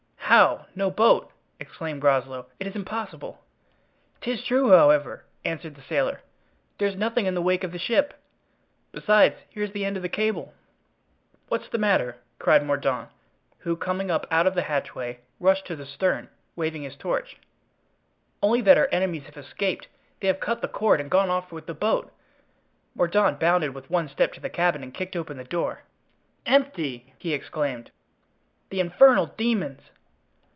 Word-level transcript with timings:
"How! 0.31 0.67
no 0.75 0.89
boat!" 0.89 1.29
exclaimed 1.59 1.99
Groslow; 1.99 2.45
"it 2.57 2.65
is 2.65 2.73
impossible." 2.73 3.43
"'Tis 4.21 4.41
true, 4.45 4.69
however," 4.69 5.25
answered 5.43 5.75
the 5.75 5.81
sailor; 5.81 6.21
"there's 6.77 6.95
nothing 6.95 7.25
in 7.25 7.33
the 7.35 7.41
wake 7.41 7.65
of 7.65 7.73
the 7.73 7.77
ship; 7.77 8.13
besides, 8.93 9.35
here's 9.49 9.73
the 9.73 9.83
end 9.83 9.97
of 9.97 10.03
the 10.03 10.07
cable." 10.07 10.53
"What's 11.49 11.67
the 11.67 11.77
matter?" 11.77 12.15
cried 12.39 12.65
Mordaunt, 12.65 13.09
who, 13.59 13.75
coming 13.75 14.09
up 14.09 14.25
out 14.31 14.47
of 14.47 14.55
the 14.55 14.61
hatchway, 14.61 15.19
rushed 15.41 15.65
to 15.65 15.75
the 15.75 15.85
stern, 15.85 16.29
waving 16.55 16.83
his 16.83 16.95
torch. 16.95 17.35
"Only 18.41 18.61
that 18.61 18.77
our 18.77 18.87
enemies 18.89 19.23
have 19.25 19.35
escaped; 19.35 19.89
they 20.21 20.27
have 20.27 20.39
cut 20.39 20.61
the 20.61 20.69
cord 20.69 21.01
and 21.01 21.11
gone 21.11 21.29
off 21.29 21.51
with 21.51 21.65
the 21.65 21.73
boat." 21.73 22.09
Mordaunt 22.95 23.37
bounded 23.37 23.75
with 23.75 23.89
one 23.89 24.07
step 24.07 24.31
to 24.35 24.39
the 24.39 24.49
cabin 24.49 24.81
and 24.81 24.93
kicked 24.93 25.17
open 25.17 25.35
the 25.35 25.43
door. 25.43 25.81
"Empty!" 26.45 27.13
he 27.17 27.33
exclaimed; 27.33 27.91
"the 28.69 28.79
infernal 28.79 29.25
demons!" 29.35 29.81